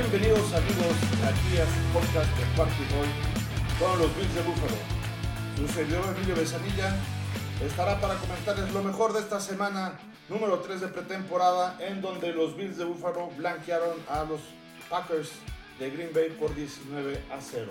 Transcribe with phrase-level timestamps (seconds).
[0.00, 3.08] Bienvenidos amigos aquí a su podcast de Party Boy
[3.78, 4.76] con los Bills de Búfalo.
[5.58, 6.96] Su servidor Emilio Besanilla
[7.62, 12.56] estará para comentarles lo mejor de esta semana número 3 de pretemporada en donde los
[12.56, 14.40] Bills de Búfalo blanquearon a los
[14.88, 15.32] Packers
[15.78, 17.70] de Green Bay por 19 a 0.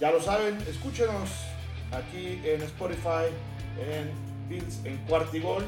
[0.00, 1.28] Ya lo saben, escúchenos
[1.92, 3.28] aquí en Spotify,
[3.78, 4.10] en
[4.48, 5.64] Bills en Cuarta y Gol,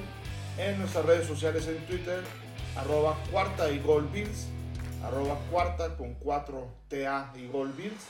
[0.57, 2.25] en nuestras redes sociales en Twitter,
[2.77, 4.47] arroba cuarta y gol Bills,
[5.07, 8.05] arroba cuarta con 4 TA y gol Bills,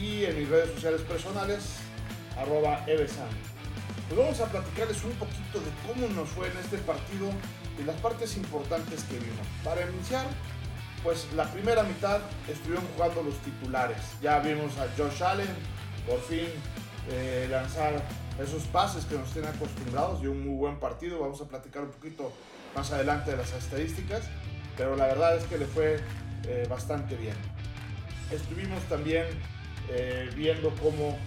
[0.00, 1.76] y en mis redes sociales personales,
[2.36, 3.28] arroba Evesan.
[4.08, 7.28] Pues vamos a platicarles un poquito de cómo nos fue en este partido
[7.78, 9.46] y las partes importantes que vimos.
[9.64, 10.26] Para iniciar,
[11.02, 13.98] pues la primera mitad estuvieron jugando los titulares.
[14.22, 15.48] Ya vimos a Josh Allen
[16.06, 16.46] por fin
[17.10, 18.02] eh, lanzar
[18.42, 21.20] esos pases que nos tienen acostumbrados y un muy buen partido.
[21.20, 22.32] Vamos a platicar un poquito
[22.74, 24.24] más adelante de las estadísticas,
[24.76, 26.00] pero la verdad es que le fue
[26.46, 27.34] eh, bastante bien.
[28.30, 29.26] Estuvimos también
[29.90, 31.18] eh, viendo cómo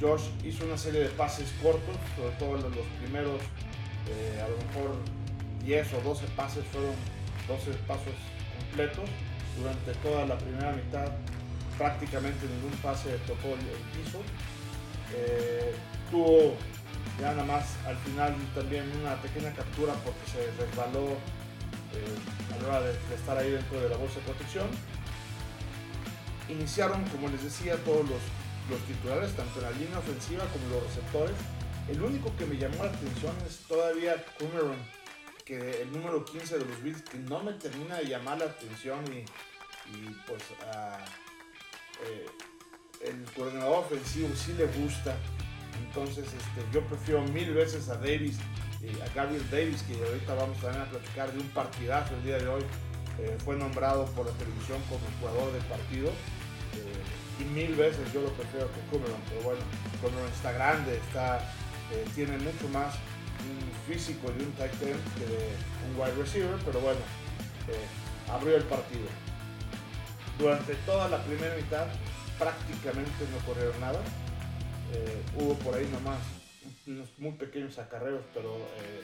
[0.00, 3.40] Josh hizo una serie de pases cortos, sobre todo los primeros,
[4.42, 4.96] a lo mejor
[5.64, 6.94] 10 o 12 pases fueron
[7.46, 8.14] 12 pasos
[8.58, 9.08] completos
[9.56, 11.08] durante toda la primera mitad
[11.78, 14.20] prácticamente ningún pase tocó el, piso
[15.14, 15.74] eh,
[16.10, 16.54] tuvo
[17.20, 21.41] ya nada más al final también una pequeña captura porque se resbaló eh,
[21.92, 24.66] a la hora de, estar ahí dentro de la bolsa de protección
[26.48, 28.22] iniciaron como les decía todos los,
[28.70, 31.36] los titulares tanto en la línea ofensiva como los receptores
[31.88, 34.76] el único que me llamó la atención es todavía Cameron
[35.44, 39.04] que el número 15 de los Bills, que no me termina de llamar la atención
[39.12, 39.24] y,
[40.26, 40.42] pues
[42.06, 42.26] eh,
[43.02, 45.16] el coordinador ofensivo sí le gusta.
[45.86, 48.38] Entonces este, yo prefiero mil veces a Davis,
[48.88, 52.48] a Gabriel Davis, que ahorita vamos también a platicar de un partidazo el día de
[52.48, 52.62] hoy.
[53.18, 56.08] Eh, fue nombrado por la televisión como jugador del partido.
[56.08, 59.60] Eh, y mil veces yo lo prefiero que Cameron, pero bueno,
[60.00, 61.40] Cameron está grande, está,
[62.14, 62.94] tiene mucho más
[63.42, 65.48] un físico de un tight end que de
[65.90, 67.00] un wide receiver, pero bueno,
[67.68, 69.06] eh, abrió el partido.
[70.38, 71.86] Durante toda la primera mitad
[72.38, 74.00] prácticamente no corrieron nada.
[74.92, 76.18] Eh, hubo por ahí nomás
[76.86, 79.02] unos muy pequeños acarreos, pero eh,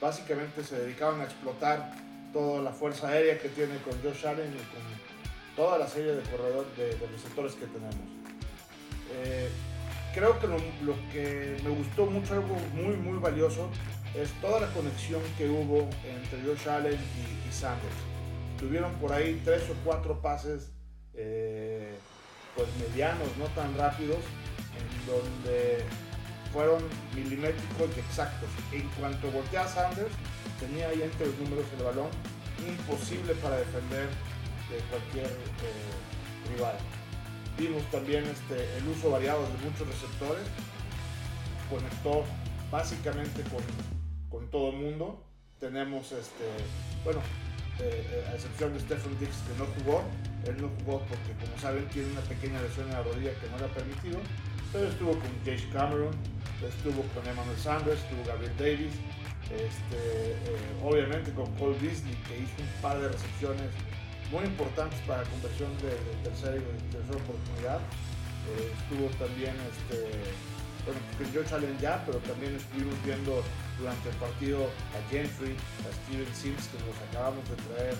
[0.00, 1.94] básicamente se dedicaron a explotar
[2.32, 6.22] toda la fuerza aérea que tiene con Josh Allen y con toda la serie de
[6.22, 8.18] corredores de, de receptores que tenemos
[10.18, 10.56] creo que lo,
[11.12, 13.68] que me gustó mucho, algo muy, muy valioso,
[14.14, 17.94] es toda la conexión que hubo entre Josh Allen y, Sanders.
[18.58, 20.70] Tuvieron por ahí tres o cuatro pases
[21.14, 21.94] eh,
[22.54, 24.18] pues medianos, no tan rápidos,
[24.76, 25.84] en donde
[26.52, 26.82] fueron
[27.14, 28.48] milimétricos y exactos.
[28.72, 30.12] En cuanto voltea a Sanders,
[30.60, 32.08] tenía ahí entre los números el balón,
[32.66, 34.08] imposible para defender
[34.70, 36.76] de cualquier eh, rival.
[37.58, 40.44] Vimos también este, el uso variado de muchos receptores.
[41.68, 42.24] Conectó
[42.70, 43.62] básicamente con,
[44.30, 45.24] con todo el mundo.
[45.58, 46.46] Tenemos, este,
[47.04, 47.20] bueno,
[47.80, 50.02] eh, eh, a excepción de Stephen Dix que no jugó.
[50.46, 53.58] Él no jugó porque, como saben, tiene una pequeña lesión en la rodilla que no
[53.58, 54.18] le ha permitido.
[54.72, 56.14] Pero estuvo con Jake Cameron,
[56.66, 58.94] estuvo con Emmanuel Sanders, estuvo Gabriel Davis,
[59.48, 63.70] este, eh, obviamente con Cole Beasley que hizo un par de recepciones
[64.30, 66.58] muy importantes para la conversión de, tercera,
[66.92, 67.80] tercera oportunidad.
[68.48, 70.04] Eh, estuvo también, este,
[70.84, 73.40] bueno, con George Allen ya, pero también estuvimos viendo
[73.78, 77.96] durante el partido a Jeffrey, a Steven Sims, que nos acabamos de traer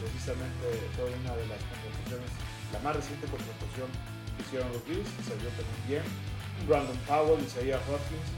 [0.00, 0.64] precisamente
[0.96, 2.30] toda una de las contrataciones,
[2.72, 3.88] la más reciente contratación
[4.36, 6.35] que hicieron los Bills, salió también bien.
[6.66, 8.30] Brandon Powell, Isaiah Hopkins,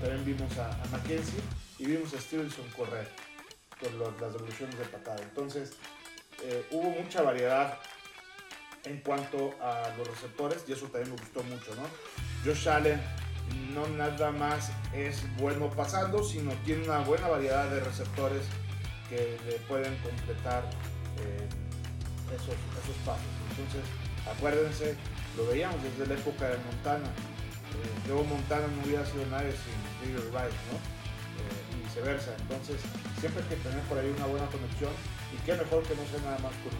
[0.00, 1.40] también vimos a, a Mackenzie
[1.78, 3.08] y vimos a Stevenson correr
[3.80, 5.20] por las devoluciones de patada.
[5.22, 5.72] Entonces,
[6.42, 7.78] eh, hubo mucha variedad
[8.84, 11.82] en cuanto a los receptores y eso también me gustó mucho, ¿no?
[12.44, 13.00] Josh Allen
[13.74, 18.42] no nada más es bueno pasando, sino tiene una buena variedad de receptores
[19.08, 20.64] que le pueden completar
[21.18, 21.48] eh,
[22.34, 23.24] esos, esos pasos.
[23.50, 23.84] Entonces,
[24.30, 24.96] acuérdense,
[25.36, 27.06] lo veíamos desde la época de Montana.
[27.06, 30.78] Eh, Joe Montana no hubiera sido nadie sin Peter Wright, ¿no?
[30.78, 32.34] Eh, y viceversa.
[32.38, 32.80] Entonces,
[33.18, 34.92] siempre hay que tener por ahí una buena conexión
[35.34, 36.74] y qué mejor que no sea nada más con,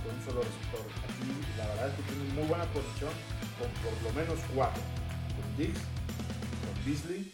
[0.00, 0.84] con un solo receptor.
[1.04, 1.28] Aquí
[1.58, 3.12] la verdad es que tiene muy buena conexión
[3.60, 4.82] con por lo menos cuatro.
[5.36, 7.32] Con Dix, con Beasley,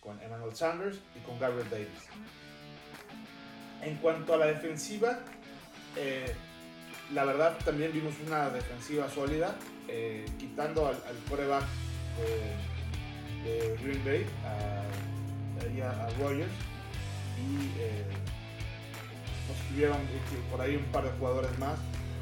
[0.00, 2.04] con Emmanuel Sanders y con Gabriel Davis.
[3.80, 5.20] En cuanto a la defensiva,
[5.96, 6.34] eh,
[7.12, 9.54] la verdad también vimos una defensiva sólida,
[9.88, 11.64] eh, quitando al, al coreback
[13.44, 14.84] de, Green Bay, a,
[15.82, 16.50] a, Rogers
[17.36, 18.04] y eh,
[19.68, 19.98] tuvieron
[20.50, 21.78] por ahí un par de jugadores más,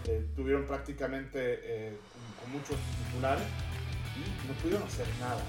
[0.09, 1.97] eh, tuvieron prácticamente eh,
[2.41, 2.76] con, muchos
[3.06, 3.47] titulares
[4.17, 5.43] y no pudieron hacer nada.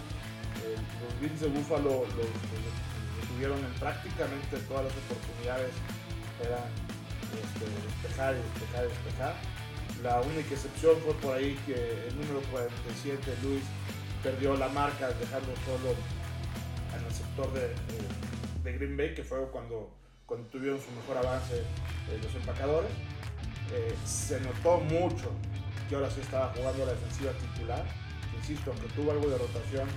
[1.02, 5.72] Los Bills de Buffalo los, tuvieron en prácticamente todas las oportunidades,
[6.40, 6.70] era
[7.34, 9.36] este, despejar y despejar y despejar.
[10.04, 13.64] La única excepción fue por ahí que el número 47, Luis,
[14.22, 15.96] perdió la marca dejando solo
[16.94, 17.74] en el sector de,
[18.74, 19.96] Green Bay, que fue cuando,
[20.26, 22.92] cuando tuvieron su mejor avance eh, los empacadores.
[23.72, 25.32] Eh, se notó mucho
[25.88, 27.86] que ahora sí estaba jugando la defensiva titular.
[28.36, 29.88] Insisto, aunque tuvo algo de rotación,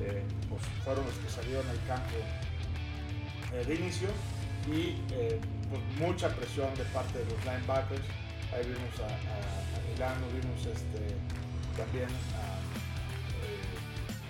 [0.00, 2.16] eh, pues fueron los que salieron al campo
[3.66, 4.08] de inicio
[4.70, 5.00] y
[5.70, 8.04] pues mucha presión de parte de los linebackers.
[8.54, 11.16] Ahí vimos a, a, Milano, vimos este,
[11.76, 12.60] también a,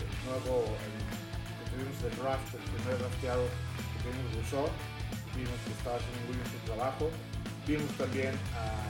[0.00, 3.46] el nuevo, que tuvimos el draft, el primer drafteado
[4.06, 4.68] vimos Rousseau,
[5.34, 7.10] vimos que estaba haciendo muy bien su trabajo,
[7.66, 8.86] vimos también a,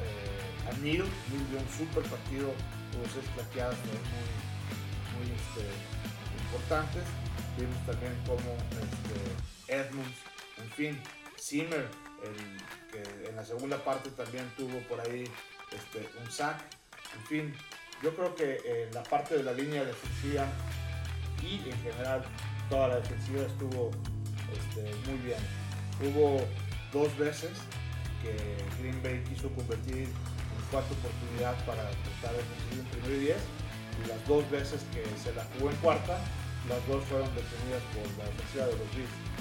[0.00, 2.48] eh, Neil, Neil dio un super partido,
[2.92, 4.00] tuvo seis plaqueadas muy,
[5.12, 5.64] muy este,
[6.40, 7.04] importantes,
[7.58, 9.16] vimos también como este,
[9.68, 10.18] Edmunds,
[10.62, 10.92] en fin,
[11.42, 11.88] Zimmer,
[12.22, 15.24] el, que en la segunda parte también tuvo por ahí
[15.72, 16.62] este, un sack,
[17.16, 17.54] en fin,
[18.02, 20.46] yo creo que en la parte de la línea defensiva
[21.42, 22.24] y en general
[22.70, 23.90] toda la defensiva estuvo
[24.52, 25.38] este, muy bien.
[26.00, 26.46] Hubo
[26.92, 27.50] dos veces
[28.22, 28.34] que
[28.80, 33.36] Green Bay quiso convertir en cuarta oportunidad para tratar de conseguir un primer y 10
[34.04, 36.18] y las dos veces que se la jugó en cuarta,
[36.68, 39.32] las dos fueron detenidas por la defensiva de los Bills.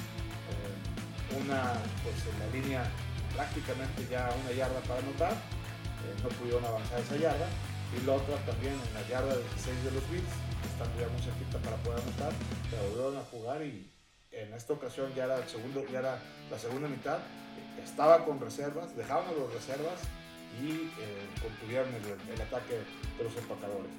[1.39, 1.73] Una
[2.03, 2.83] pues en la línea
[3.35, 7.47] prácticamente ya una yarda para anotar, eh, no pudieron avanzar esa yarda,
[7.95, 10.33] y la otra también en la yarda 16 de los Bills,
[10.65, 12.33] estando ya muy cerquita para poder anotar,
[12.69, 13.91] pero volvieron a jugar y
[14.31, 16.19] en esta ocasión ya era, el segundo, ya era
[16.49, 17.19] la segunda mitad,
[17.83, 19.99] estaba con reservas, dejaban a los reservas
[20.61, 22.81] y eh, contuvieron el, ataque
[23.17, 23.91] de los empacadores.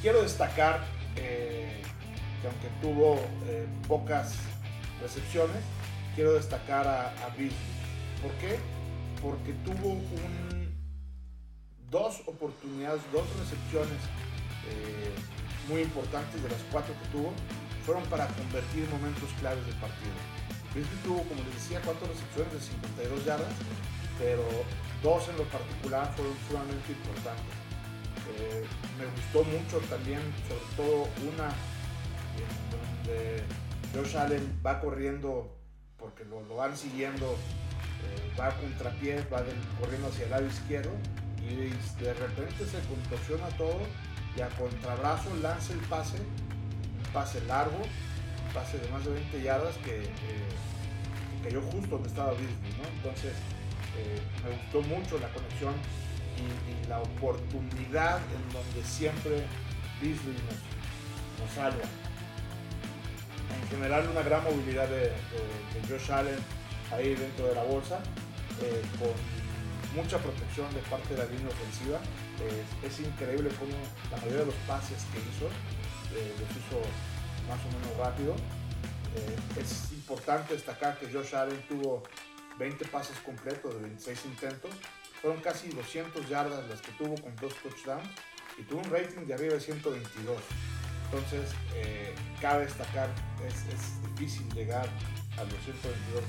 [0.00, 0.84] Quiero destacar
[1.16, 1.82] eh,
[2.40, 3.16] que aunque tuvo
[3.46, 4.34] eh, pocas
[5.00, 5.62] recepciones,
[6.14, 8.58] quiero destacar a, a ¿Por qué?
[9.22, 10.74] Porque tuvo un,
[11.90, 13.98] dos oportunidades, dos recepciones
[15.68, 17.32] muy importantes de las cuatro que tuvo
[17.84, 20.12] fueron para convertir momentos claves del partido.
[20.72, 23.54] Brisbane tuvo, como les decía, cuatro recepciones de 52 yardas,
[24.18, 24.44] pero
[25.02, 27.54] dos en lo particular fueron sumamente importantes.
[28.36, 28.64] Eh,
[28.98, 31.48] me gustó mucho también, sobre todo una
[32.36, 33.44] en donde
[33.94, 35.54] Josh Allen va corriendo
[35.98, 39.42] porque lo, van siguiendo, eh, va a contrapié, va
[39.80, 40.90] corriendo hacia el lado izquierdo
[41.42, 41.70] y
[42.02, 43.80] de repente se contorsiona todo
[44.36, 46.18] y a contrabrazo lanza el pase
[47.12, 50.02] pase largo, un pase de más de 20 yardas que,
[51.42, 52.88] cayó justo donde estaba Disney, ¿no?
[52.96, 53.32] Entonces,
[53.96, 55.74] eh, me gustó mucho la conexión
[56.36, 59.44] y, la oportunidad en donde siempre
[60.00, 60.34] Disney
[61.38, 61.84] nos, salva.
[63.70, 65.12] En general, una gran movilidad de,
[65.88, 66.38] Josh Allen
[66.90, 68.00] ahí dentro de la bolsa,
[68.62, 69.12] eh, con
[69.94, 72.00] mucha protección de parte de la línea ofensiva.
[72.82, 73.76] es increíble cómo
[74.10, 75.46] la mayoría de los pases que hizo
[76.16, 76.80] eh, los hizo
[77.46, 78.34] más o menos rápido.
[79.16, 82.02] Eh, es importante destacar que Josh Allen tuvo
[82.58, 84.70] 20 pases completos de 26 intentos.
[85.20, 88.08] Fueron casi 200 yardas las que tuvo con dos touchdowns
[88.56, 90.38] y tuvo un rating de arriba de 122.
[91.10, 93.08] Entonces, eh, cabe destacar,
[93.46, 93.64] es,
[94.14, 94.86] difícil llegar
[95.38, 96.24] a los 122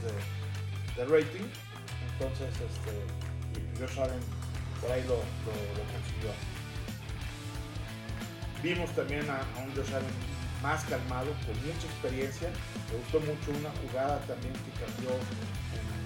[0.96, 1.48] de, rating.
[2.14, 4.20] Entonces, este, Josh Allen
[4.82, 5.16] por ahí lo
[5.94, 6.32] consiguió.
[8.62, 10.12] Vimos también a, un Josh Allen
[10.62, 12.50] más calmado, con mucha experiencia.
[12.92, 16.00] Me gustó mucho una jugada también que cambió en,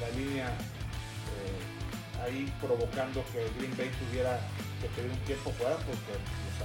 [0.00, 4.40] la línea, eh, ahí provocando que Green Bay tuviera
[4.82, 6.12] que pedir un tiempo fuera porque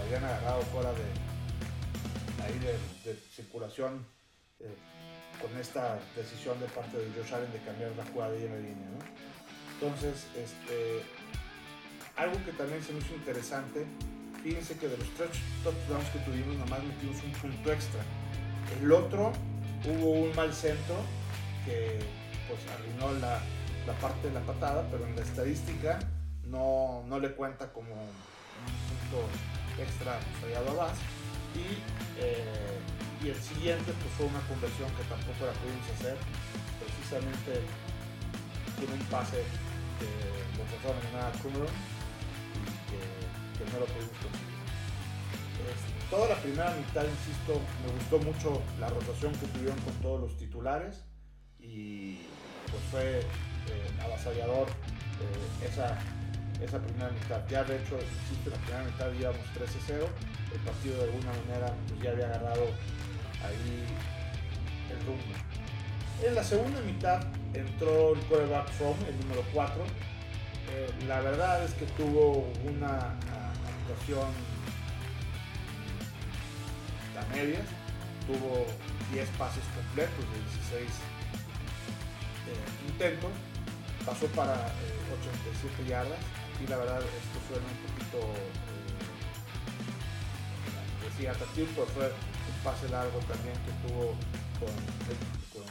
[0.01, 4.05] habían agarrado fuera de, ahí de, circulación
[4.59, 4.75] eh,
[5.41, 8.87] con esta decisión de parte de Josh Allen de cambiar la jugada en la línea.
[9.73, 11.03] Entonces, este,
[12.17, 13.85] algo que también se me hizo interesante
[14.43, 15.29] fíjense que de los tres
[15.63, 18.01] touchdowns que tuvimos, nomás metimos un punto extra.
[18.81, 19.33] El otro
[19.85, 20.95] hubo un mal centro
[21.65, 21.99] que
[22.47, 23.39] pues arruinó la,
[23.85, 25.99] la parte de la patada, pero en la estadística
[26.45, 29.27] no, no le cuenta como un punto
[29.81, 31.01] extra fallado a base.
[31.55, 31.81] Y,
[32.19, 32.77] eh,
[33.23, 36.17] y, el siguiente pues fue una conversión que tampoco la pudimos hacer,
[36.79, 37.65] precisamente
[38.77, 39.43] tiene un pase
[39.97, 40.09] que
[40.55, 41.41] lo pasaron en nada y
[42.91, 43.01] que
[43.57, 44.55] que no lo pudimos conseguir.
[46.09, 50.37] toda la primera mitad, insisto, me gustó mucho la rotación que tuvieron con todos los
[50.37, 51.03] titulares.
[51.59, 52.19] y
[52.71, 55.97] pues fue eh, avasallador eh, esa,
[56.61, 57.41] esa primera mitad.
[57.49, 57.97] Ya de hecho,
[58.45, 60.07] la primera mitad íbamos 13-0,
[60.53, 62.65] el partido de alguna manera pues, ya había agarrado
[63.43, 63.85] ahí
[64.91, 65.23] el rumbo.
[66.21, 69.83] En la segunda mitad entró el quarterback From, el número 4.
[70.71, 73.15] Eh, la verdad es que tuvo una
[73.87, 74.27] actuación
[77.17, 77.63] a medias.
[78.27, 78.65] Tuvo
[79.13, 80.39] 10 pases completos de
[80.75, 80.89] 16
[82.47, 83.31] eh, intentos.
[84.05, 86.19] Pasó para 87 eh, yardas.
[86.61, 88.19] Y la verdad esto suena un poquito
[91.09, 94.15] decía atractivo, pero fue un pase largo también que tuvo
[94.59, 94.73] con,
[95.53, 95.63] con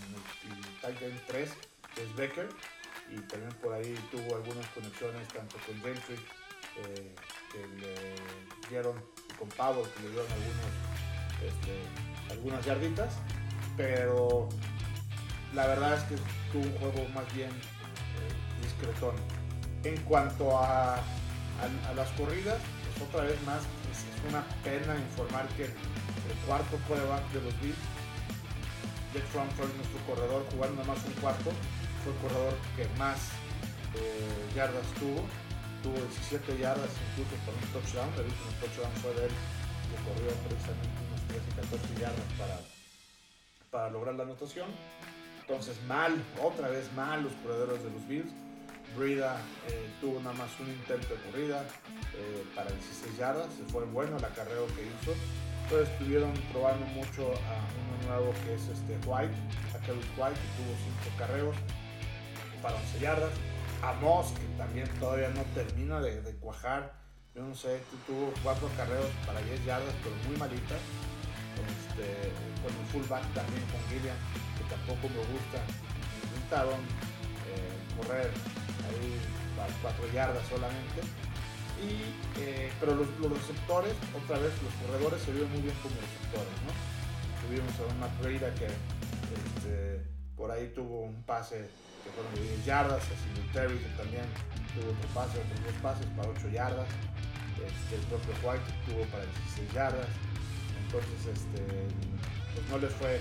[0.51, 1.51] el Titan 3,
[1.95, 2.49] que es Becker,
[3.11, 7.15] y también por ahí tuvo algunas conexiones tanto con Gentry, eh,
[7.53, 8.95] que le dieron,
[9.39, 10.73] con Pavo, que le dieron algunos,
[11.43, 13.15] este, algunas yarditas,
[13.77, 14.49] pero
[15.55, 16.17] la verdad es que
[16.53, 19.15] tuvo un juego más bien eh, discretón.
[19.85, 21.01] En cuanto a,
[21.95, 25.73] las corridas, pues otra vez más, es, una pena informar que el,
[26.47, 27.79] cuarto quarterback de los Bills,
[29.15, 31.51] Jack Fromm fue nuestro corredor jugando más un cuarto,
[32.03, 33.19] fue el corredor que más
[33.95, 35.23] eh, yardas tuvo,
[35.83, 39.35] tuvo 17 yardas incluso por un touchdown, el último touchdown fue de él,
[39.89, 42.57] que corrió precisamente unos 13 14 yardas para,
[43.71, 44.69] para lograr la anotación.
[45.41, 48.48] Entonces mal, otra vez mal los corredores de los Bills.
[48.97, 51.63] Brida eh, tuvo nada más un intento de corrida
[52.15, 55.15] eh, para 16 yardas, fue bueno el acarreo que hizo.
[55.65, 59.35] Entonces estuvieron probando mucho a uno nuevo que es este White,
[59.75, 60.73] a Kevin White, que tuvo
[61.13, 61.57] 5 carreos
[62.63, 63.33] para 11 yardas.
[63.83, 66.95] A Moss, que también todavía no termina de, cuajar.
[67.35, 70.81] Yo no sé, tuvo 4 carreos para 10 yardas, pero muy malitas.
[71.59, 72.31] Este,
[72.63, 74.17] con el fullback también con Gillian
[74.69, 75.59] tampoco me gusta.
[76.25, 76.81] Intentaron
[77.49, 78.31] eh, correr
[78.89, 79.21] ahí
[79.61, 81.01] a 4 yardas solamente.
[81.79, 86.55] Y, eh, pero los, receptores, otra vez, los corredores se vieron muy bien como receptores.
[87.47, 90.03] Tuvimos a un McRae que este,
[90.37, 91.69] por ahí tuvo un pase
[92.03, 94.27] que fueron de 10 yardas, a Singletary que también
[94.75, 96.89] tuvo otro pase, otros dos pases para 8 yardas.
[97.59, 100.11] Este, el propio White tuvo para 16 yardas.
[100.83, 101.63] Entonces, este,
[102.55, 103.21] pues no les fue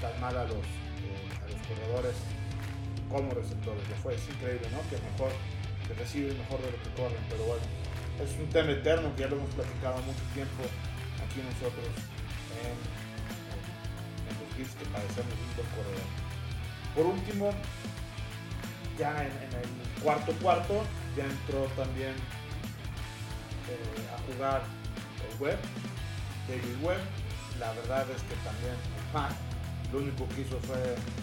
[0.00, 0.64] tan mal a los,
[1.66, 2.14] corredores
[3.08, 3.82] como receptores.
[3.88, 4.80] Lo fue, es increíble, ¿no?
[4.90, 5.32] Que mejor,
[5.86, 7.64] que reciben mejor de lo que corren, pero bueno,
[8.22, 10.62] es un tema eterno que ya lo hemos platicado mucho tiempo
[11.20, 11.86] aquí nosotros
[12.64, 12.76] en,
[14.26, 16.08] los Bills que padecemos un buen corredor.
[16.94, 17.50] Por último,
[18.98, 20.82] ya en, el cuarto cuarto,
[21.16, 22.14] ya entró también
[23.68, 24.62] eh, a jugar
[25.20, 25.58] el Webb,
[26.48, 27.00] David Webb.
[27.60, 28.76] La verdad es que también
[29.96, 30.76] lo único que hizo fue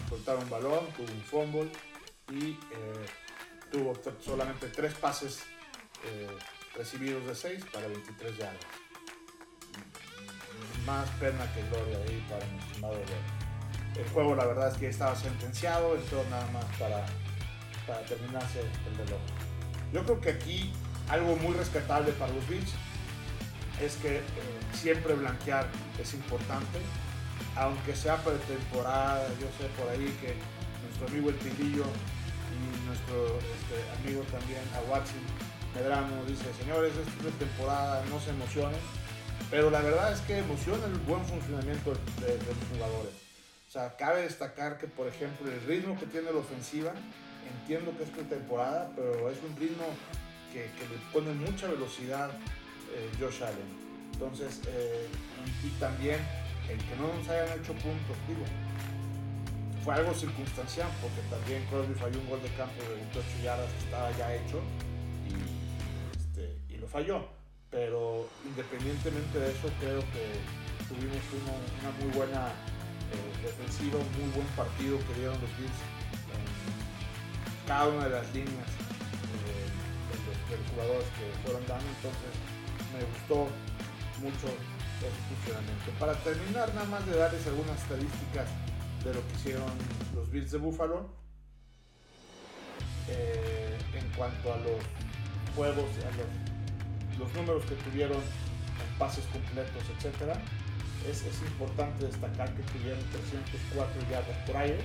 [0.09, 1.71] soltar un balón, tuvo un fumble
[2.31, 3.05] y eh,
[3.71, 5.43] tuvo solamente tres pases
[6.03, 6.27] eh,
[6.75, 8.65] recibidos de 6 para 23 yardas.
[10.87, 12.97] Más pena que gloria ahí para mi estimado
[13.95, 17.05] El juego la verdad es que estaba sentenciado, entró nada más para,
[17.85, 19.21] para terminarse el reloj.
[19.93, 20.73] Yo creo que aquí
[21.09, 22.71] algo muy rescatable para los Bills
[23.79, 24.21] es que eh,
[24.73, 25.67] siempre blanquear
[25.99, 26.79] es importante
[27.55, 30.35] aunque sea pretemporada, yo sé por ahí que
[30.83, 31.85] nuestro amigo El Pilillo
[32.53, 35.19] y nuestro este, amigo también Aguachi
[35.75, 38.79] Medrano dice, señores, es pretemporada, no se emocionen,
[39.49, 43.13] pero la verdad es que emociona el buen funcionamiento de, los jugadores.
[43.67, 46.91] O sea, cabe destacar que, por ejemplo, el ritmo que tiene la ofensiva,
[47.59, 49.85] entiendo que es pretemporada, pero es un ritmo
[50.51, 52.29] que, le pone mucha velocidad
[52.95, 53.83] eh, Josh Allen.
[54.13, 55.07] Entonces, eh,
[55.63, 56.19] y también
[56.69, 58.45] el que no nos hayan hecho puntos, digo,
[59.83, 63.79] fue algo circunstancial, porque también Crosby falló un gol de campo de 28 yardas que
[63.83, 64.61] estaba ya hecho
[65.27, 65.35] y,
[66.17, 67.27] este, y lo falló.
[67.69, 70.39] Pero independientemente de eso, creo que
[70.87, 75.79] tuvimos una, muy buena eh, defensiva, un muy buen partido que dieron los Bills
[76.31, 78.69] en cada una de las líneas
[79.43, 79.67] eh,
[80.47, 81.85] de, los, jugadores que fueron dando.
[81.97, 82.31] Entonces,
[82.93, 83.49] me gustó
[84.21, 84.47] mucho
[85.99, 88.47] Para terminar, nada más de darles algunas estadísticas
[89.03, 89.71] de lo que hicieron
[90.15, 91.09] los Bills de Buffalo
[93.09, 94.79] eh, en cuanto a los
[95.55, 100.37] juegos, a los, números que tuvieron en pases completos, etc.
[101.09, 104.79] Es, importante destacar que tuvieron 304 yardas por aire,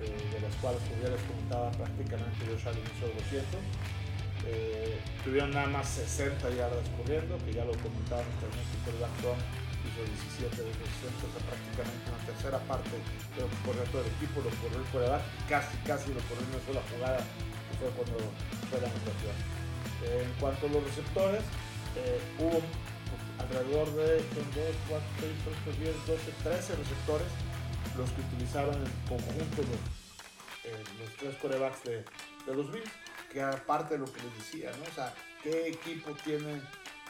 [0.00, 4.01] eh, de las cuales, como ya prácticamente Josh Allen hizo 200
[4.46, 9.02] eh, tuvieron nada más 60 yardas corriendo, que ya lo comentaban también el
[9.82, 10.02] hizo
[10.38, 14.02] 17 de esos 60, o sea, prácticamente una tercera parte de lo que corrió todo
[14.02, 17.72] el equipo, lo corrió el coreback, casi, casi lo corrió en una sola jugada, que
[17.78, 18.18] fue cuando
[18.70, 19.36] fue la anotación.
[20.06, 21.42] Eh, en cuanto a los receptores,
[21.98, 22.62] eh, hubo
[23.38, 24.22] alrededor de 2,
[24.88, 25.32] 4, 6,
[25.66, 27.30] 8, 10, 12, 13 receptores
[27.96, 29.82] los que utilizaron en conjunto los,
[30.64, 32.04] eh, los tres corebacks de,
[32.46, 32.90] de los Bills,
[33.32, 34.84] que era parte de lo que les decía, ¿no?
[34.84, 36.60] O sea, ¿qué equipo tiene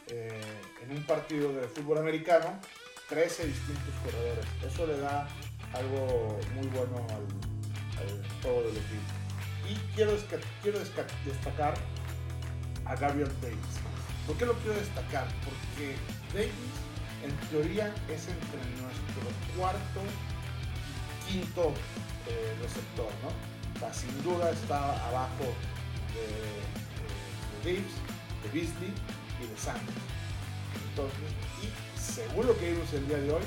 [0.08, 0.40] eh,
[0.82, 2.58] en un partido de fútbol americano
[3.08, 4.46] 13 distintos corredores?
[4.66, 5.28] Eso le da
[5.74, 7.26] algo muy bueno al,
[8.00, 9.22] al juego de los Bills.
[9.68, 10.16] Y quiero,
[10.62, 11.74] quiero destacar
[12.84, 13.58] a Gabriel Davis.
[14.26, 15.26] ¿Por qué lo quiero destacar?
[15.44, 15.96] Porque
[16.32, 16.82] Davis
[17.24, 20.00] en teoría es entre nuestro cuarto
[21.28, 21.72] y quinto
[22.28, 23.30] eh, receptor, ¿no?
[23.76, 25.54] O sea, sin duda está abajo
[26.14, 27.82] de, de, de
[28.42, 28.92] de Beasley
[29.40, 29.88] y de Sanders.
[30.90, 31.30] Entonces,
[31.62, 33.42] y según lo que vimos el día de hoy,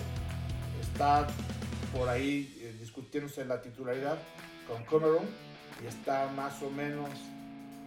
[0.82, 1.28] está
[1.94, 4.18] por ahí eh, discutiéndose la titularidad
[4.68, 5.26] con Cameron
[5.84, 7.10] y está más o menos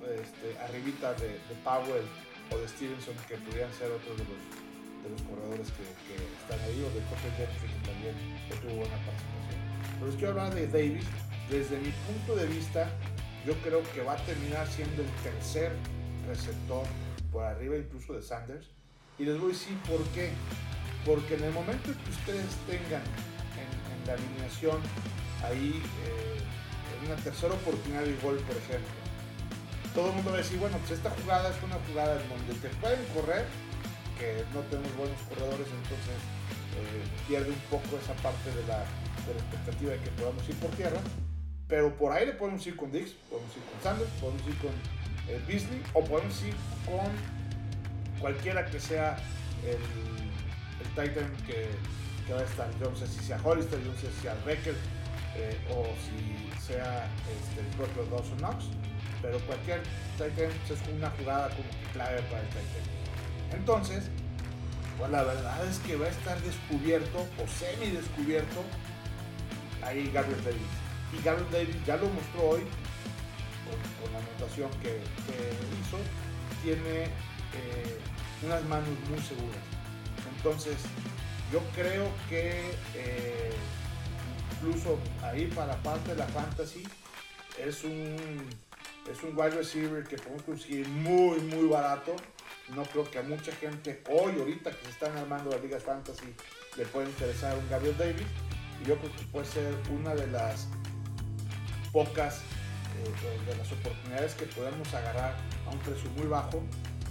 [0.05, 2.07] este, arribita de, de, Powell
[2.53, 4.41] o de Stevenson que pudieran ser otros de los,
[5.03, 8.15] de los corredores que, que están ahí o de Cotter Jefferson que también
[8.63, 9.61] tuvo buena participación.
[9.99, 11.05] Pero les quiero hablar de Davis.
[11.51, 12.91] Desde mi punto de vista,
[13.47, 15.73] yo creo que va a terminar siendo el tercer
[16.29, 16.87] receptor
[17.33, 18.67] por arriba incluso de Sanders.
[19.19, 20.31] Y les voy a decir por qué.
[21.05, 23.03] Porque en el momento que ustedes tengan
[23.57, 24.79] en, en la alineación
[25.45, 28.93] ahí eh, una tercera oportunidad de gol, por ejemplo,
[29.95, 32.55] todo el mundo va a decir, bueno, pues esta jugada es una jugada en donde
[32.55, 33.47] te pueden correr,
[34.19, 36.19] que no tenemos buenos corredores, entonces
[36.77, 38.85] eh, pierde un poco esa parte de la,
[39.27, 41.01] de la expectativa de que podamos ir por tierra.
[41.69, 44.71] Pero por aire podemos ir con Dix, podemos ir con Sanders, podemos ir con
[45.29, 46.55] eh, Beasley o podemos ir
[46.87, 47.07] con
[48.21, 49.19] cualquiera que sea
[49.63, 51.69] el, el Titan que,
[52.27, 52.71] que, va a estar.
[52.81, 54.75] Yo no sé si sea Hollister, yo no sé si sea Becker
[55.37, 57.07] eh, o si sea
[57.39, 58.65] este, el propio Dawson Knox,
[59.21, 59.83] pero cualquier
[60.17, 63.59] Titan es una jugada como clave para el Titan.
[63.59, 64.05] Entonces,
[64.97, 68.65] pues la verdad es que va a estar descubierto o semi descubierto
[69.83, 70.88] ahí Gabriel Davis.
[71.13, 72.61] Y Gabriel Davis ya lo mostró hoy
[74.01, 75.99] con, la anotación que, que, hizo,
[76.63, 77.99] tiene eh,
[78.43, 79.63] unas manos muy seguras.
[80.37, 80.77] Entonces,
[81.53, 83.51] yo creo que eh,
[84.53, 86.85] incluso ahí para parte de la fantasy
[87.59, 88.17] es un,
[89.11, 92.15] es un wide receiver que podemos conseguir muy, muy barato.
[92.75, 96.35] No creo que a mucha gente hoy, ahorita que se están armando las ligas fantasy,
[96.77, 98.27] le pueda interesar un Gabriel Davis.
[98.83, 100.69] Y yo creo que puede ser una de las
[101.99, 102.47] pocas
[102.95, 105.35] eh, de las oportunidades que podemos agarrar
[105.67, 106.63] a un precio muy bajo,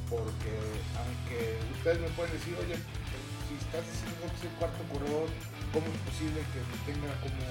[0.07, 0.55] porque
[0.95, 5.27] aunque ustedes me pueden decir, oye, si estás diciendo que es el cuarto corredor,
[5.75, 7.43] ¿cómo es posible que tenga como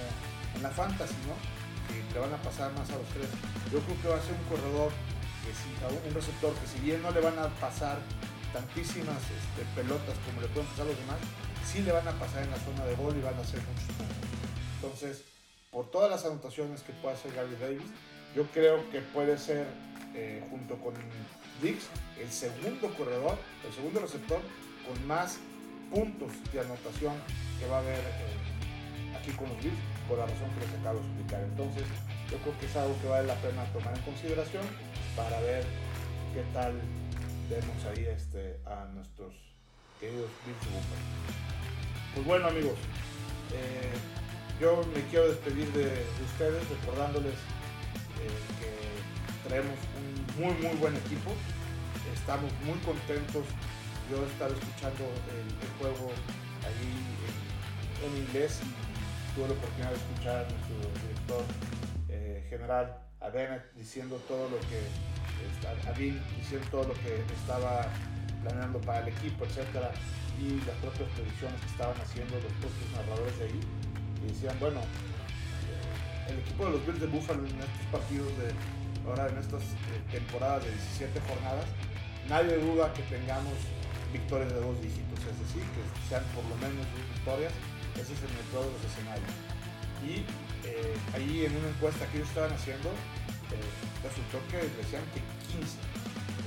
[0.56, 1.36] en la fantasy, no?
[1.92, 3.28] Que le van a pasar más a los tres.
[3.68, 4.88] Yo creo que va a ser un corredor,
[5.44, 8.00] que si, un receptor que si bien no le van a pasar
[8.56, 11.20] tantísimas este, pelotas como le pueden pasar a los demás,
[11.68, 13.92] sí le van a pasar en la zona de gol y van a hacer muchos
[13.92, 14.24] puntos.
[14.80, 15.35] Entonces,
[15.76, 17.92] por todas las anotaciones que pueda hacer Gary Davis,
[18.34, 19.66] yo creo que puede ser,
[20.14, 20.94] eh, junto con
[21.60, 21.84] Dix,
[22.18, 24.40] el segundo corredor, el segundo receptor
[24.88, 25.36] con más
[25.92, 27.12] puntos de anotación
[27.60, 29.76] que va a haber eh, aquí con los Bills,
[30.08, 31.42] por la razón que les acabo de explicar.
[31.42, 31.84] Entonces,
[32.30, 34.64] yo creo que es algo que vale la pena tomar en consideración
[35.14, 35.62] para ver
[36.32, 36.72] qué tal
[37.50, 39.34] vemos ahí este, a nuestros
[40.00, 40.58] queridos Bills.
[42.14, 42.78] Pues bueno, amigos,
[43.52, 43.92] eh,
[44.60, 50.96] yo me quiero despedir de, de ustedes recordándoles eh, que traemos un muy muy buen
[50.96, 51.32] equipo.
[52.14, 53.44] Estamos muy contentos.
[54.10, 56.10] Yo estaba escuchando el, juego
[56.64, 58.60] ahí en, inglés
[59.34, 61.44] tuve la oportunidad de escuchar a nuestro director
[62.08, 64.80] eh, general, a Bennett, diciendo todo lo que,
[65.66, 67.86] a diciendo todo lo que estaba
[68.42, 69.90] planeando para el equipo, etcétera,
[70.40, 73.85] y las propias predicciones que estaban haciendo los propios narradores de ahí.
[74.26, 74.80] Decían, bueno,
[76.28, 78.50] el equipo de los Bills de Buffalo en estos partidos de
[79.06, 81.66] ahora en estas eh, temporadas de 17 jornadas,
[82.28, 83.54] nadie duda que tengamos
[84.12, 87.52] victorias de dos dígitos, es decir, que sean por lo menos dos victorias,
[87.94, 89.34] ese es el mejor de los escenarios.
[90.02, 90.26] Y
[90.66, 92.90] eh, ahí en una encuesta que ellos estaban haciendo,
[93.54, 93.70] eh,
[94.02, 95.22] resultó que decían que
[95.54, 95.78] 15.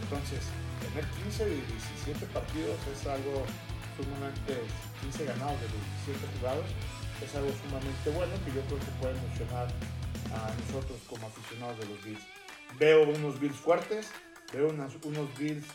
[0.04, 0.44] Entonces,
[0.84, 1.56] tener 15 de
[2.04, 3.48] 17 partidos es algo
[3.96, 4.64] sumamente,
[5.02, 6.68] 15 ganados de los 17 jugados,
[7.26, 9.68] es algo sumamente bueno que yo creo que puede emocionar
[10.34, 12.24] a nosotros como aficionados de los Bills.
[12.78, 14.12] Veo unos Bills fuertes,
[14.54, 15.66] veo unas, unos Bills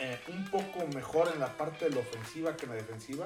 [0.00, 3.24] eh, un poco mejor en la parte de la ofensiva que en la defensiva,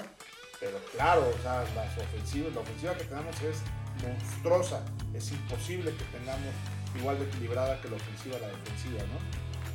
[0.60, 3.62] pero claro, o sea, las ofensivas, la ofensiva que tenemos es
[4.02, 6.54] monstruosa, es imposible que tengamos
[6.94, 9.18] igual de equilibrada que la ofensiva la defensiva, ¿no?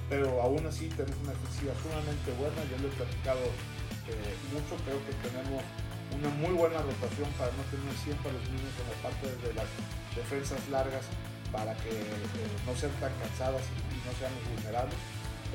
[0.09, 4.99] Pero aún así tenemos una defensiva sumamente buena, yo lo he platicado eh, mucho, creo
[5.03, 5.63] que tenemos
[6.15, 9.51] una muy buena rotación para no tener siempre a los mismos en la parte de
[9.53, 9.69] las
[10.15, 11.05] defensas largas
[11.51, 14.97] para que eh, no sean tan cansadas y, no sean vulnerables.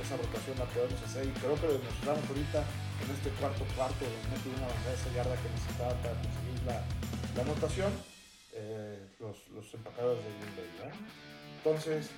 [0.01, 2.65] Esa rotación la podemos hacer y creo que lo demostramos ahorita
[3.05, 6.77] en este cuarto cuarto donde no tuvimos avanzar esa yarda que necesitaba para conseguir la,
[7.37, 7.93] la anotación.
[8.53, 10.91] Eh, los, los, empacadores de Green Bay.
[11.59, 12.11] Entonces,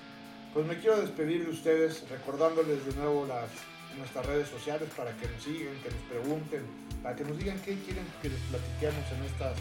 [0.55, 3.51] pues me quiero despedir de ustedes recordándoles de nuevo las,
[3.99, 6.63] nuestras redes sociales para que nos sigan, que nos pregunten,
[7.03, 9.57] para que nos digan qué quieren que les platiquemos en estas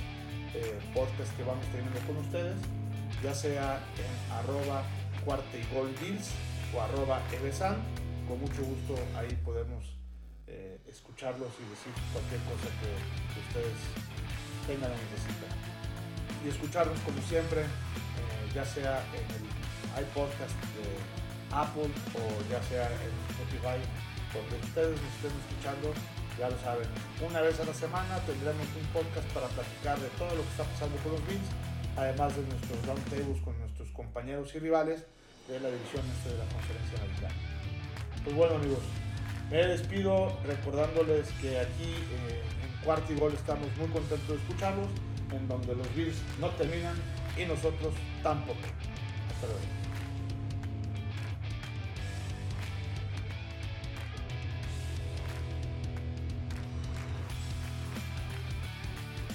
[0.53, 2.55] eh, podcasts que vamos teniendo con ustedes,
[3.23, 4.83] ya sea en arroba
[5.25, 5.93] cuarta y gol
[6.73, 7.21] o arroba.
[8.27, 9.83] Con mucho gusto ahí podemos
[10.47, 12.91] eh, escucharlos y decir cualquier cosa que,
[13.39, 13.79] ustedes
[14.67, 15.51] tengan o necesitan.
[16.45, 22.87] Y escucharnos como siempre, eh, ya sea en el iPodcast de Apple o ya sea
[22.87, 23.79] en Spotify,
[24.33, 25.93] donde ustedes nos estén escuchando,
[26.39, 26.87] ya lo saben.
[27.21, 30.63] Una vez a la semana tendremos un podcast para platicar de todo lo que está
[30.63, 31.49] pasando con los Bills,
[31.97, 35.05] además de nuestros roundtables con nuestros compañeros y rivales
[35.47, 37.35] de la división este de la conferencia nacional.
[38.23, 38.83] Pues bueno amigos,
[39.49, 44.87] me despido recordándoles que aquí eh, en Cuarto y Gol estamos muy contentos de escucharlos,
[45.31, 46.95] en donde los Bills no terminan
[47.37, 48.59] y nosotros tampoco.
[49.33, 49.80] Hasta luego.